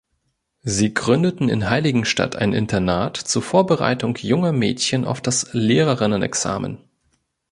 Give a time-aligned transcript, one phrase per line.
[0.63, 6.79] Sie gründeten in Heiligenstadt ein Internat zur Vorbereitung junger Mädchen auf das Lehrerinnenexamen.